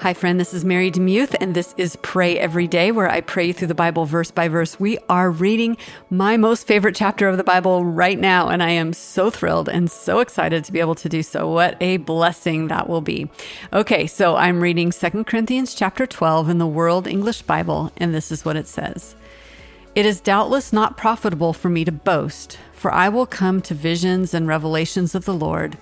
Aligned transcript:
Hi, 0.00 0.14
friend. 0.14 0.40
This 0.40 0.54
is 0.54 0.64
Mary 0.64 0.90
DeMuth, 0.90 1.36
and 1.42 1.54
this 1.54 1.74
is 1.76 1.96
Pray 1.96 2.38
Every 2.38 2.66
Day, 2.66 2.90
where 2.90 3.10
I 3.10 3.20
pray 3.20 3.52
through 3.52 3.68
the 3.68 3.74
Bible 3.74 4.06
verse 4.06 4.30
by 4.30 4.48
verse. 4.48 4.80
We 4.80 4.96
are 5.10 5.30
reading 5.30 5.76
my 6.08 6.38
most 6.38 6.66
favorite 6.66 6.94
chapter 6.94 7.28
of 7.28 7.36
the 7.36 7.44
Bible 7.44 7.84
right 7.84 8.18
now, 8.18 8.48
and 8.48 8.62
I 8.62 8.70
am 8.70 8.94
so 8.94 9.28
thrilled 9.28 9.68
and 9.68 9.90
so 9.90 10.20
excited 10.20 10.64
to 10.64 10.72
be 10.72 10.80
able 10.80 10.94
to 10.94 11.10
do 11.10 11.22
so. 11.22 11.50
What 11.50 11.76
a 11.82 11.98
blessing 11.98 12.68
that 12.68 12.88
will 12.88 13.02
be. 13.02 13.28
Okay, 13.74 14.06
so 14.06 14.36
I'm 14.36 14.62
reading 14.62 14.90
2 14.90 15.24
Corinthians 15.24 15.74
chapter 15.74 16.06
12 16.06 16.48
in 16.48 16.56
the 16.56 16.66
World 16.66 17.06
English 17.06 17.42
Bible, 17.42 17.92
and 17.98 18.14
this 18.14 18.32
is 18.32 18.42
what 18.42 18.56
it 18.56 18.68
says. 18.68 19.14
It 19.94 20.06
is 20.06 20.22
doubtless 20.22 20.72
not 20.72 20.96
profitable 20.96 21.52
for 21.52 21.68
me 21.68 21.84
to 21.84 21.92
boast, 21.92 22.58
for 22.72 22.90
I 22.90 23.10
will 23.10 23.26
come 23.26 23.60
to 23.60 23.74
visions 23.74 24.32
and 24.32 24.48
revelations 24.48 25.14
of 25.14 25.26
the 25.26 25.34
Lord. 25.34 25.76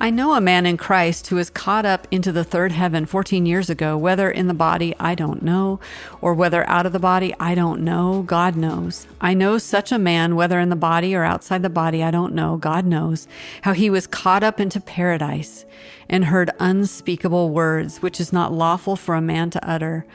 I 0.00 0.10
know 0.10 0.34
a 0.34 0.40
man 0.40 0.64
in 0.64 0.76
Christ 0.76 1.26
who 1.26 1.36
was 1.36 1.50
caught 1.50 1.84
up 1.84 2.06
into 2.12 2.30
the 2.30 2.44
third 2.44 2.70
heaven 2.70 3.04
14 3.04 3.44
years 3.46 3.68
ago, 3.68 3.98
whether 3.98 4.30
in 4.30 4.46
the 4.46 4.54
body, 4.54 4.94
I 5.00 5.16
don't 5.16 5.42
know, 5.42 5.80
or 6.20 6.34
whether 6.34 6.68
out 6.68 6.86
of 6.86 6.92
the 6.92 7.00
body, 7.00 7.34
I 7.40 7.56
don't 7.56 7.82
know. 7.82 8.22
God 8.22 8.54
knows. 8.54 9.08
I 9.20 9.34
know 9.34 9.58
such 9.58 9.90
a 9.90 9.98
man, 9.98 10.36
whether 10.36 10.60
in 10.60 10.68
the 10.68 10.76
body 10.76 11.16
or 11.16 11.24
outside 11.24 11.62
the 11.62 11.68
body, 11.68 12.04
I 12.04 12.12
don't 12.12 12.32
know. 12.32 12.56
God 12.58 12.86
knows 12.86 13.26
how 13.62 13.72
he 13.72 13.90
was 13.90 14.06
caught 14.06 14.44
up 14.44 14.60
into 14.60 14.80
paradise 14.80 15.64
and 16.08 16.26
heard 16.26 16.52
unspeakable 16.60 17.50
words, 17.50 17.98
which 17.98 18.20
is 18.20 18.32
not 18.32 18.52
lawful 18.52 18.94
for 18.94 19.16
a 19.16 19.20
man 19.20 19.50
to 19.50 19.68
utter. 19.68 20.06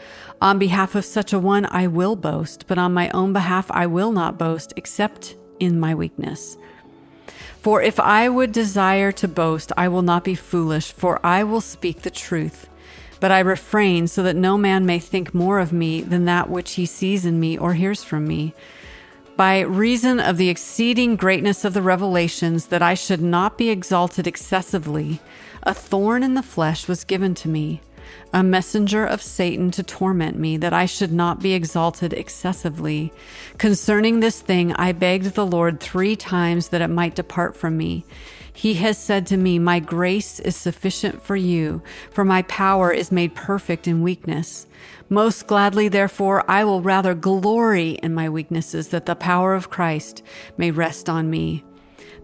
On 0.42 0.58
behalf 0.58 0.96
of 0.96 1.04
such 1.04 1.34
a 1.34 1.40
one, 1.40 1.66
I 1.66 1.88
will 1.88 2.16
boast, 2.16 2.68
but 2.68 2.78
on 2.78 2.94
my 2.94 3.10
own 3.10 3.34
behalf, 3.34 3.70
I 3.70 3.88
will 3.88 4.14
not 4.14 4.38
boast, 4.38 4.72
except 4.78 5.36
in 5.60 5.78
my 5.78 5.94
weakness. 5.94 6.58
For 7.64 7.82
if 7.82 7.98
I 7.98 8.28
would 8.28 8.52
desire 8.52 9.14
to 9.14 9.26
boast, 9.26 9.72
I 9.78 9.88
will 9.88 10.02
not 10.02 10.26
be 10.26 10.36
foolish, 10.36 10.92
for 10.92 11.26
I 11.26 11.46
will 11.46 11.62
speak 11.62 12.02
the 12.02 12.12
truth. 12.12 12.68
But 13.22 13.32
I 13.32 13.40
refrain 13.40 14.08
so 14.08 14.22
that 14.24 14.36
no 14.36 14.58
man 14.58 14.86
may 14.86 15.00
think 15.00 15.34
more 15.34 15.60
of 15.60 15.72
me 15.72 16.02
than 16.02 16.26
that 16.26 16.50
which 16.50 16.74
he 16.74 16.86
sees 16.86 17.26
in 17.26 17.40
me 17.40 17.58
or 17.58 17.74
hears 17.74 18.04
from 18.04 18.28
me. 18.28 18.54
By 19.38 19.62
reason 19.62 20.20
of 20.20 20.36
the 20.36 20.50
exceeding 20.50 21.16
greatness 21.16 21.64
of 21.64 21.74
the 21.74 21.82
revelations, 21.82 22.66
that 22.66 22.82
I 22.82 22.96
should 22.96 23.22
not 23.22 23.58
be 23.58 23.70
exalted 23.70 24.28
excessively, 24.28 25.22
a 25.64 25.74
thorn 25.74 26.22
in 26.22 26.34
the 26.34 26.44
flesh 26.44 26.90
was 26.90 27.06
given 27.06 27.34
to 27.36 27.48
me 27.48 27.80
a 28.34 28.44
messenger 28.44 29.06
of 29.06 29.22
Satan 29.22 29.72
to 29.72 29.84
torment 29.84 30.38
me, 30.38 30.58
that 30.58 30.74
I 30.74 30.86
should 30.86 31.12
not 31.12 31.40
be 31.40 31.54
exalted 31.54 32.14
excessively. 32.14 33.14
Concerning 33.58 34.20
this 34.20 34.42
thing, 34.42 34.74
I 34.74 34.92
begged 34.92 35.36
the 35.36 35.46
Lord 35.46 35.80
three 35.80 36.16
times 36.16 36.70
that 36.70 36.82
it 36.82 36.88
might 36.88 37.16
depart 37.16 37.56
from 37.56 37.78
me. 37.78 38.06
He 38.54 38.76
has 38.76 38.98
said 38.98 39.26
to 39.28 39.38
me, 39.38 39.58
My 39.58 39.80
grace 39.80 40.40
is 40.40 40.56
sufficient 40.56 41.22
for 41.24 41.36
you, 41.36 41.82
for 42.12 42.24
my 42.24 42.44
power 42.44 42.92
is 42.92 43.12
made 43.12 43.36
perfect 43.36 43.88
in 43.88 44.04
weakness. 44.04 44.68
Most 45.10 45.48
gladly, 45.48 45.88
therefore, 45.88 46.44
I 46.50 46.64
will 46.64 46.82
rather 46.82 47.16
glory 47.16 47.92
in 48.04 48.14
my 48.14 48.30
weaknesses, 48.30 48.90
that 48.90 49.06
the 49.06 49.16
power 49.16 49.54
of 49.54 49.70
Christ 49.70 50.22
may 50.58 50.72
rest 50.72 51.10
on 51.10 51.30
me. 51.30 51.64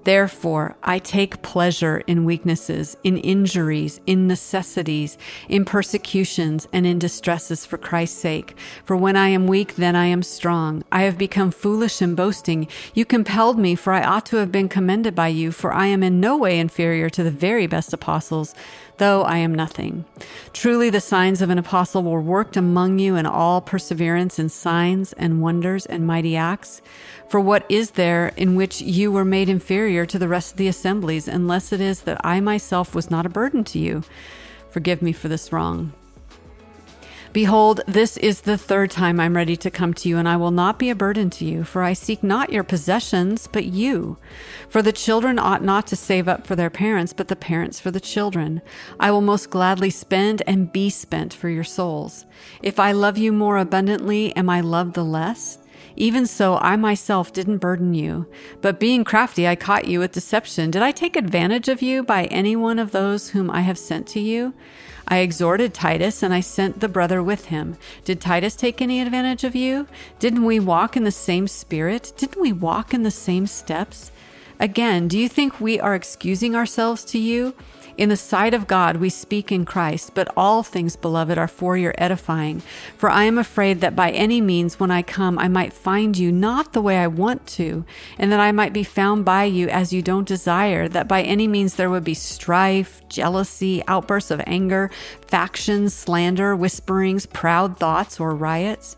Therefore, 0.04 0.76
I 0.84 1.00
take 1.00 1.42
pleasure 1.42 2.00
in 2.08 2.26
weaknesses, 2.26 2.98
in 3.04 3.18
injuries, 3.18 4.00
in 4.06 4.28
necessities, 4.28 5.18
in 5.48 5.66
persecutions, 5.66 6.68
and 6.72 6.86
in 6.86 7.00
distresses 7.00 7.66
for 7.66 7.78
Christ's 7.78 8.18
sake. 8.18 8.56
For 8.86 8.96
when 8.96 9.16
I 9.16 9.30
am 9.30 9.48
weak, 9.48 9.76
then 9.76 9.96
I 9.96 10.06
am 10.06 10.24
strong. 10.24 10.84
I 10.92 11.04
have 11.04 11.18
become 11.18 11.52
foolish 11.52 12.02
in 12.02 12.16
boasting. 12.16 12.68
You 12.94 13.06
compelled 13.06 13.60
me, 13.60 13.76
for 13.76 13.94
I 13.94 14.04
ought 14.04 14.26
to 14.28 14.38
have 14.38 14.52
been 14.52 14.70
commended 14.70 15.16
by 15.16 15.28
you, 15.28 15.52
for 15.52 15.74
I 15.74 15.88
am 15.88 16.04
in 16.04 16.20
no 16.20 16.38
way 16.38 16.60
inferior 16.60 17.10
to 17.10 17.24
the 17.24 17.32
very 17.32 17.68
best 17.68 17.94
apostles 17.94 18.56
though 19.00 19.24
I 19.24 19.38
am 19.38 19.54
nothing. 19.54 20.06
Truly, 20.54 20.90
the 20.90 21.02
signs 21.02 21.42
of 21.42 21.50
an 21.50 21.58
apostle 21.58 22.04
were 22.04 22.22
worked 22.22 22.56
among 22.56 23.00
you 23.00 23.16
in 23.16 23.26
all 23.26 23.60
perseverance 23.60 24.38
in 24.38 24.50
signs 24.50 25.14
and 25.14 25.42
wonders 25.42 25.86
and 25.86 26.06
mighty 26.06 26.38
acts. 26.38 26.82
For 27.28 27.40
what 27.40 27.66
is 27.68 27.92
there 27.92 28.32
in 28.38 28.56
which 28.56 28.82
you 28.82 29.12
were 29.12 29.26
made 29.26 29.50
inferior 29.50 30.06
to 30.06 30.20
the 30.20 30.28
rest 30.28 30.52
of 30.52 30.58
the 30.58 30.68
assemblies, 30.68 31.28
unless 31.28 31.72
it 31.74 31.82
is 31.82 32.02
that 32.02 32.22
I 32.24 32.40
myself 32.40 32.94
was 32.94 33.10
not 33.10 33.26
a 33.26 33.30
burden 33.30 33.64
to 33.66 33.80
you? 33.80 34.04
Forgive 34.70 35.02
me 35.02 35.12
for 35.14 35.28
this 35.28 35.52
wrong. 35.52 35.94
Behold, 37.32 37.82
this 37.86 38.18
is 38.18 38.42
the 38.42 38.58
third 38.58 38.90
time 38.90 39.20
I'm 39.20 39.36
ready 39.36 39.56
to 39.58 39.70
come 39.70 39.94
to 39.94 40.10
you, 40.10 40.18
and 40.18 40.28
I 40.28 40.36
will 40.36 40.50
not 40.50 40.80
be 40.80 40.90
a 40.90 40.96
burden 40.96 41.30
to 41.32 41.46
you, 41.46 41.64
for 41.64 41.84
I 41.84 41.94
seek 41.94 42.24
not 42.24 42.52
your 42.52 42.64
possessions, 42.64 43.46
but 43.46 43.66
you. 43.66 44.18
For 44.68 44.82
the 44.82 44.92
children 44.92 45.38
ought 45.38 45.64
not 45.64 45.86
to 45.88 45.96
save 45.96 46.28
up 46.28 46.48
for 46.48 46.56
their 46.56 46.72
parents, 46.72 47.14
but 47.14 47.28
the 47.28 47.36
parents 47.36 47.80
for 47.80 47.92
the 47.92 48.00
children. 48.00 48.64
I 49.00 49.12
will 49.12 49.22
most 49.22 49.52
gladly 49.52 49.92
spend 49.92 50.42
and 50.48 50.74
be 50.74 50.90
spent 50.90 51.32
for 51.32 51.50
your 51.50 51.64
souls. 51.64 52.26
If 52.64 52.80
I 52.80 52.94
love 52.94 53.20
you 53.20 53.32
more 53.32 53.60
abundantly, 53.60 54.36
am 54.36 54.50
I 54.50 54.62
loved 54.62 54.96
the 54.96 55.06
less? 55.06 55.60
Even 56.00 56.26
so, 56.26 56.58
I 56.60 56.78
myself 56.78 57.34
didn't 57.34 57.58
burden 57.58 57.94
you, 57.94 58.26
but 58.62 58.80
being 58.80 59.04
crafty, 59.04 59.46
I 59.46 59.58
caught 59.58 59.86
you 59.86 60.00
with 60.00 60.14
deception. 60.14 60.72
Did 60.72 60.82
I 60.82 60.92
take 60.92 61.18
advantage 61.18 61.68
of 61.68 61.82
you 61.82 62.04
by 62.04 62.24
any 62.28 62.56
one 62.56 62.80
of 62.80 62.92
those 62.92 63.32
whom 63.32 63.52
I 63.52 63.62
have 63.62 63.78
sent 63.78 64.08
to 64.08 64.22
you? 64.22 64.54
I 65.10 65.18
exhorted 65.18 65.74
Titus 65.74 66.24
and 66.24 66.34
I 66.34 66.40
sent 66.40 66.80
the 66.80 66.88
brother 66.88 67.22
with 67.22 67.46
him. 67.46 67.76
Did 68.06 68.22
Titus 68.22 68.56
take 68.56 68.82
any 68.82 69.02
advantage 69.02 69.44
of 69.44 69.58
you? 69.58 69.88
Didn't 70.20 70.46
we 70.46 70.58
walk 70.58 70.96
in 70.96 71.04
the 71.04 71.12
same 71.12 71.50
spirit? 71.50 72.14
Didn't 72.16 72.40
we 72.40 72.54
walk 72.54 72.94
in 72.94 73.04
the 73.04 73.12
same 73.12 73.46
steps? 73.46 74.14
Again, 74.58 75.10
do 75.10 75.18
you 75.20 75.28
think 75.28 75.60
we 75.60 75.82
are 75.82 75.96
excusing 75.96 76.56
ourselves 76.56 77.04
to 77.06 77.20
you? 77.20 77.54
In 78.00 78.08
the 78.08 78.16
sight 78.16 78.54
of 78.54 78.66
God, 78.66 78.96
we 78.96 79.10
speak 79.10 79.52
in 79.52 79.66
Christ, 79.66 80.12
but 80.14 80.32
all 80.38 80.64
things, 80.64 80.96
beloved, 80.96 81.38
are 81.38 81.50
for 81.50 81.76
your 81.76 81.94
edifying. 81.98 82.62
For 82.96 83.10
I 83.10 83.26
am 83.26 83.38
afraid 83.38 83.82
that 83.82 83.94
by 83.94 84.12
any 84.12 84.40
means, 84.40 84.80
when 84.80 84.90
I 84.90 85.02
come, 85.02 85.38
I 85.38 85.50
might 85.50 85.74
find 85.74 86.18
you 86.18 86.32
not 86.32 86.72
the 86.72 86.82
way 86.82 86.98
I 86.98 87.08
want 87.08 87.46
to, 87.58 87.84
and 88.18 88.32
that 88.32 88.40
I 88.40 88.54
might 88.54 88.72
be 88.72 88.86
found 88.86 89.26
by 89.26 89.44
you 89.44 89.68
as 89.68 89.92
you 89.92 90.02
don't 90.02 90.26
desire, 90.26 90.88
that 90.88 91.10
by 91.10 91.24
any 91.24 91.46
means 91.46 91.76
there 91.76 91.90
would 91.90 92.06
be 92.06 92.14
strife, 92.14 93.02
jealousy, 93.10 93.84
outbursts 93.86 94.32
of 94.32 94.42
anger, 94.48 94.90
factions, 95.30 95.94
slander, 95.94 96.56
whisperings, 96.56 97.26
proud 97.26 97.78
thoughts, 97.78 98.20
or 98.20 98.36
riots 98.36 98.98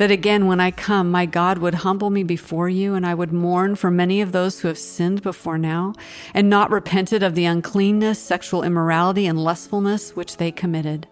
that 0.00 0.10
again, 0.10 0.46
when 0.46 0.60
I 0.60 0.70
come, 0.70 1.10
my 1.10 1.26
God 1.26 1.58
would 1.58 1.74
humble 1.74 2.08
me 2.08 2.22
before 2.22 2.70
you, 2.70 2.94
and 2.94 3.06
I 3.06 3.12
would 3.12 3.34
mourn 3.34 3.76
for 3.76 3.90
many 3.90 4.22
of 4.22 4.32
those 4.32 4.60
who 4.60 4.68
have 4.68 4.78
sinned 4.78 5.22
before 5.22 5.58
now, 5.58 5.92
and 6.32 6.48
not 6.48 6.70
repented 6.70 7.22
of 7.22 7.34
the 7.34 7.44
uncleanness, 7.44 8.18
sexual 8.18 8.62
immorality, 8.62 9.26
and 9.26 9.38
lustfulness 9.38 10.16
which 10.16 10.38
they 10.38 10.50
committed. 10.50 11.06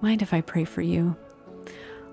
Mind 0.00 0.22
if 0.22 0.32
I 0.32 0.40
pray 0.40 0.64
for 0.64 0.80
you? 0.80 1.16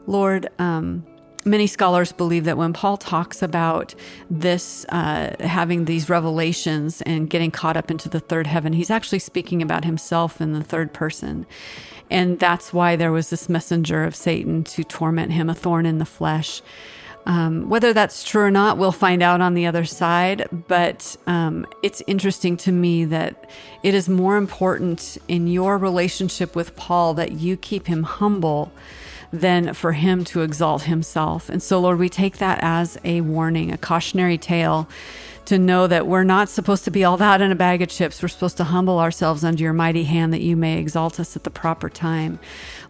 Lord, 0.05 0.49
um, 0.59 1.05
many 1.45 1.67
scholars 1.67 2.11
believe 2.11 2.43
that 2.45 2.57
when 2.57 2.73
Paul 2.73 2.97
talks 2.97 3.41
about 3.41 3.93
this, 4.29 4.85
uh, 4.89 5.35
having 5.39 5.85
these 5.85 6.09
revelations 6.09 7.01
and 7.03 7.29
getting 7.29 7.51
caught 7.51 7.77
up 7.77 7.91
into 7.91 8.09
the 8.09 8.19
third 8.19 8.47
heaven, 8.47 8.73
he's 8.73 8.89
actually 8.89 9.19
speaking 9.19 9.61
about 9.61 9.85
himself 9.85 10.41
in 10.41 10.53
the 10.53 10.63
third 10.63 10.93
person. 10.93 11.45
And 12.09 12.39
that's 12.39 12.73
why 12.73 12.95
there 12.95 13.11
was 13.11 13.29
this 13.29 13.47
messenger 13.49 14.03
of 14.03 14.15
Satan 14.15 14.63
to 14.65 14.83
torment 14.83 15.31
him, 15.31 15.49
a 15.49 15.55
thorn 15.55 15.85
in 15.85 15.99
the 15.99 16.05
flesh. 16.05 16.61
Um, 17.27 17.69
whether 17.69 17.91
that's 17.91 18.23
true 18.23 18.43
or 18.43 18.51
not, 18.51 18.77
we'll 18.77 18.91
find 18.91 19.23
out 19.23 19.41
on 19.41 19.55
the 19.55 19.65
other 19.65 19.85
side. 19.85 20.47
But 20.67 21.17
um, 21.25 21.65
it's 21.81 22.03
interesting 22.05 22.57
to 22.57 22.71
me 22.71 23.05
that 23.05 23.49
it 23.81 23.95
is 23.95 24.07
more 24.07 24.37
important 24.37 25.17
in 25.27 25.47
your 25.47 25.77
relationship 25.77 26.55
with 26.55 26.75
Paul 26.75 27.15
that 27.15 27.33
you 27.33 27.57
keep 27.57 27.87
him 27.87 28.03
humble 28.03 28.71
than 29.39 29.73
for 29.73 29.93
him 29.93 30.23
to 30.25 30.41
exalt 30.41 30.83
himself. 30.83 31.49
And 31.49 31.61
so, 31.61 31.79
Lord, 31.79 31.99
we 31.99 32.09
take 32.09 32.37
that 32.37 32.59
as 32.61 32.97
a 33.03 33.21
warning, 33.21 33.71
a 33.71 33.77
cautionary 33.77 34.37
tale 34.37 34.87
to 35.47 35.59
know 35.59 35.87
that 35.87 36.07
we're 36.07 36.23
not 36.23 36.49
supposed 36.49 36.83
to 36.85 36.91
be 36.91 37.03
all 37.03 37.17
that 37.17 37.41
in 37.41 37.51
a 37.51 37.55
bag 37.55 37.81
of 37.81 37.89
chips. 37.89 38.21
We're 38.21 38.27
supposed 38.27 38.57
to 38.57 38.63
humble 38.65 38.99
ourselves 38.99 39.43
under 39.43 39.61
your 39.61 39.73
mighty 39.73 40.03
hand 40.03 40.33
that 40.33 40.41
you 40.41 40.55
may 40.55 40.79
exalt 40.79 41.19
us 41.19 41.35
at 41.35 41.43
the 41.43 41.49
proper 41.49 41.89
time. 41.89 42.39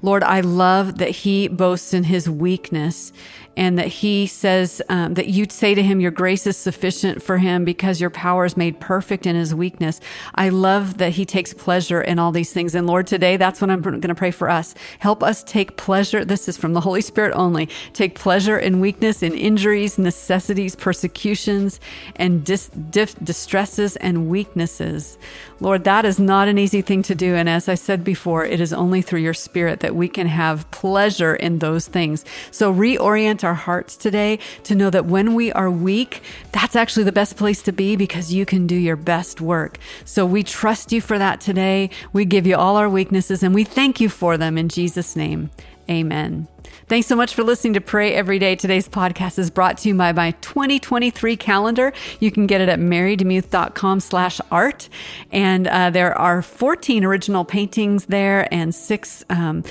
Lord, 0.01 0.23
I 0.23 0.41
love 0.41 0.97
that 0.99 1.09
he 1.09 1.47
boasts 1.47 1.93
in 1.93 2.03
his 2.03 2.29
weakness 2.29 3.11
and 3.57 3.79
that 3.79 3.87
he 3.87 4.27
says 4.27 4.81
um, 4.89 5.13
that 5.13 5.27
you'd 5.27 5.51
say 5.51 5.73
to 5.75 5.81
him, 5.81 5.99
Your 5.99 6.11
grace 6.11 6.45
is 6.45 6.57
sufficient 6.57 7.21
for 7.21 7.37
him 7.37 7.63
because 7.63 8.01
your 8.01 8.09
power 8.09 8.45
is 8.45 8.57
made 8.57 8.79
perfect 8.79 9.25
in 9.25 9.35
his 9.35 9.55
weakness. 9.55 10.01
I 10.35 10.49
love 10.49 10.97
that 10.97 11.13
he 11.13 11.25
takes 11.25 11.53
pleasure 11.53 12.01
in 12.01 12.19
all 12.19 12.31
these 12.31 12.51
things. 12.51 12.75
And 12.75 12.85
Lord, 12.87 13.07
today, 13.07 13.37
that's 13.37 13.61
what 13.61 13.69
I'm 13.69 13.81
going 13.81 14.01
to 14.01 14.15
pray 14.15 14.31
for 14.31 14.49
us. 14.49 14.75
Help 14.99 15.23
us 15.23 15.43
take 15.43 15.77
pleasure. 15.77 16.25
This 16.25 16.49
is 16.49 16.57
from 16.57 16.73
the 16.73 16.81
Holy 16.81 17.01
Spirit 17.01 17.33
only. 17.33 17.69
Take 17.93 18.15
pleasure 18.15 18.57
in 18.57 18.79
weakness, 18.79 19.23
in 19.23 19.33
injuries, 19.33 19.97
necessities, 19.97 20.75
persecutions, 20.75 21.79
and 22.17 22.43
dis- 22.45 22.69
dif- 22.69 23.19
distresses 23.23 23.97
and 23.97 24.29
weaknesses. 24.29 25.17
Lord, 25.59 25.83
that 25.83 26.05
is 26.05 26.19
not 26.19 26.47
an 26.47 26.57
easy 26.57 26.81
thing 26.81 27.01
to 27.03 27.15
do. 27.15 27.35
And 27.35 27.49
as 27.49 27.67
I 27.67 27.75
said 27.75 28.03
before, 28.03 28.45
it 28.45 28.61
is 28.61 28.71
only 28.71 29.01
through 29.01 29.19
your 29.19 29.33
spirit 29.33 29.81
that 29.81 29.95
we 29.95 30.07
can 30.07 30.27
have 30.27 30.69
pleasure 30.71 31.35
in 31.35 31.59
those 31.59 31.87
things. 31.87 32.23
So 32.51 32.73
reorient 32.73 33.43
our 33.43 33.53
hearts 33.53 33.97
today 33.97 34.39
to 34.63 34.75
know 34.75 34.89
that 34.89 35.05
when 35.05 35.35
we 35.35 35.51
are 35.51 35.69
weak, 35.69 36.21
that's 36.53 36.75
actually 36.75 37.03
the 37.03 37.11
best 37.11 37.35
place 37.35 37.61
to 37.63 37.73
be 37.73 37.95
because 37.95 38.33
you 38.33 38.45
can 38.45 38.67
do 38.67 38.75
your 38.75 38.95
best 38.95 39.41
work. 39.41 39.77
So 40.05 40.25
we 40.25 40.43
trust 40.43 40.91
you 40.91 41.01
for 41.01 41.17
that 41.17 41.41
today. 41.41 41.89
We 42.13 42.25
give 42.25 42.47
you 42.47 42.55
all 42.55 42.77
our 42.77 42.89
weaknesses 42.89 43.43
and 43.43 43.53
we 43.53 43.63
thank 43.63 43.99
you 43.99 44.09
for 44.09 44.37
them 44.37 44.57
in 44.57 44.69
Jesus' 44.69 45.15
name. 45.15 45.49
Amen. 45.89 46.47
Thanks 46.87 47.07
so 47.07 47.15
much 47.15 47.33
for 47.33 47.43
listening 47.43 47.73
to 47.73 47.81
Pray 47.81 48.13
Every 48.13 48.37
Day. 48.37 48.55
Today's 48.55 48.87
podcast 48.87 49.39
is 49.39 49.49
brought 49.49 49.79
to 49.79 49.89
you 49.89 49.95
by 49.95 50.11
my 50.11 50.31
2023 50.41 51.35
calendar. 51.35 51.91
You 52.19 52.29
can 52.29 52.45
get 52.45 52.61
it 52.61 52.69
at 52.69 52.79
marydemuth.com 52.79 53.99
slash 53.99 54.39
art. 54.51 54.87
And 55.31 55.67
uh, 55.67 55.89
there 55.89 56.15
are 56.15 56.43
14 56.43 57.03
original 57.03 57.43
paintings 57.43 58.05
there 58.05 58.47
and 58.53 58.75
six 58.75 59.23
um, 59.31 59.63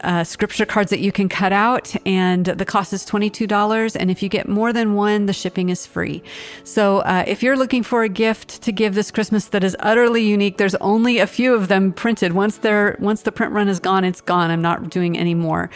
uh, 0.00 0.24
scripture 0.24 0.66
cards 0.66 0.90
that 0.90 0.98
you 0.98 1.12
can 1.12 1.28
cut 1.28 1.52
out. 1.52 1.94
And 2.04 2.46
the 2.46 2.64
cost 2.64 2.92
is 2.92 3.06
$22. 3.06 3.96
And 3.98 4.10
if 4.10 4.22
you 4.22 4.28
get 4.28 4.48
more 4.48 4.72
than 4.72 4.94
one, 4.94 5.26
the 5.26 5.32
shipping 5.32 5.68
is 5.68 5.86
free. 5.86 6.22
So 6.64 6.98
uh, 6.98 7.24
if 7.28 7.42
you're 7.44 7.56
looking 7.56 7.84
for 7.84 8.02
a 8.02 8.08
gift 8.08 8.62
to 8.62 8.72
give 8.72 8.94
this 8.94 9.10
Christmas 9.10 9.46
that 9.46 9.62
is 9.62 9.76
utterly 9.78 10.24
unique, 10.24 10.58
there's 10.58 10.74
only 10.76 11.18
a 11.18 11.26
few 11.26 11.54
of 11.54 11.68
them 11.68 11.92
printed. 11.92 12.32
Once 12.32 12.58
they're, 12.58 12.96
once 12.98 13.22
the 13.22 13.30
print 13.30 13.52
run 13.52 13.68
is 13.68 13.78
gone, 13.78 14.04
it's 14.04 14.20
gone. 14.20 14.50
I'm 14.50 14.62
not 14.62 14.90
doing 14.90 15.16
any 15.16 15.34
more. 15.34 15.70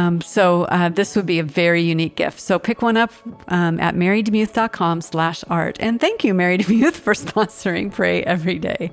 Um, 0.00 0.20
so 0.20 0.64
uh, 0.64 0.88
this 0.88 1.16
would 1.16 1.26
be 1.26 1.38
a 1.38 1.44
very 1.44 1.82
unique 1.82 2.16
gift. 2.16 2.40
So 2.40 2.58
pick 2.58 2.82
one 2.82 2.96
up 2.96 3.12
um, 3.48 3.78
at 3.80 3.94
marydemuth.com 3.94 5.00
slash 5.02 5.44
art. 5.48 5.76
And 5.80 6.00
thank 6.00 6.24
you, 6.24 6.34
Mary 6.34 6.58
DeMuth, 6.62 6.94
for 6.94 7.14
sponsoring 7.14 7.92
Pray 7.92 8.22
Every 8.22 8.58
Day. 8.58 8.90